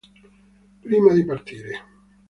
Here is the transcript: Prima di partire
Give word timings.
Prima 0.81 1.13
di 1.13 1.23
partire 1.23 1.83